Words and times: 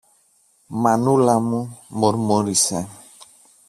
Μανούλα 0.67 1.39
μου. 1.39 1.77
μουρμούρισε. 1.87 2.87